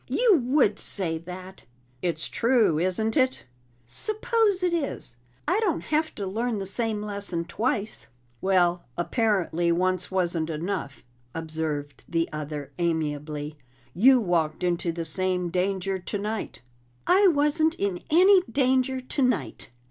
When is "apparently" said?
8.97-9.71